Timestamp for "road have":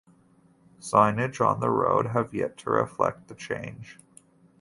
1.69-2.33